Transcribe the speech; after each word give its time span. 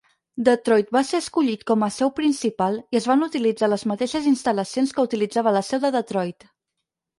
Detroit 0.45 0.87
va 0.95 1.03
ser 1.09 1.19
escollit 1.23 1.65
com 1.71 1.85
a 1.87 1.89
seu 1.97 2.11
principal 2.21 2.79
i 2.95 2.99
es 3.01 3.07
van 3.13 3.27
utilitzar 3.27 3.71
les 3.71 3.85
mateixes 3.93 4.33
instal·lacions 4.35 4.97
que 4.97 5.07
utilitzava 5.11 5.57
la 5.61 5.65
seu 5.71 5.87
de 5.87 5.97
Detroit. 6.01 6.51